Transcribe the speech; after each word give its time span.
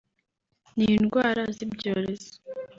n’indwara 0.75 1.41
z’ibyorezo 1.55 2.33